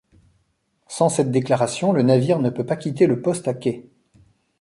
Sans 0.87 1.09
cette 1.09 1.29
déclaration 1.29 1.91
le 1.93 2.01
navire 2.01 2.39
ne 2.39 2.49
peut 2.49 2.65
pas 2.65 2.75
quitter 2.75 3.05
le 3.05 3.21
poste 3.21 3.47
à 3.47 3.53
quai. 3.53 3.87